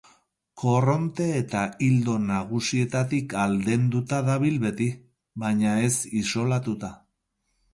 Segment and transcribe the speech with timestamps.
[0.59, 4.89] Korronte eta ildo nagusietatik aldenduta dabil beti,
[5.45, 6.91] baina ez isolatuta.